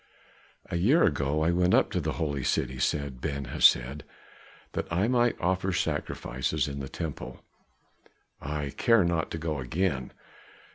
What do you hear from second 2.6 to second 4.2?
said Ben Hesed,